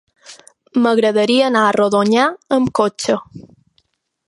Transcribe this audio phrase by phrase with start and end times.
[0.85, 2.25] M'agradaria anar a Rodonyà
[2.59, 3.21] amb cotxe.